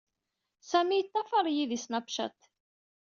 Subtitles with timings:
[0.69, 2.39] Sami yeṭṭafaṛ-iyi di Snapchat.